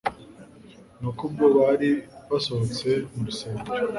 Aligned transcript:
Nuko 0.99 1.21
ubwo 1.27 1.45
bari 1.57 1.89
basohotse 2.29 2.89
mu 3.13 3.21
rusengero 3.27 3.67